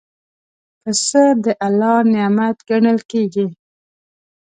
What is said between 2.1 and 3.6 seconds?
نعمت ګڼل کېږي.